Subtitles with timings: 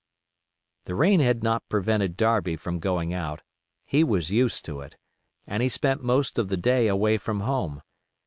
[0.85, 4.97] The rain had not prevented Darby from going out—he was used to it;
[5.45, 7.83] and he spent most of the day away from home.